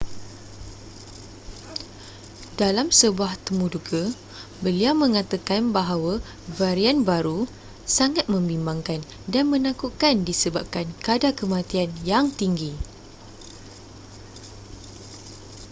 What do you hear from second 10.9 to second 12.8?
kadar kematian yang tinggi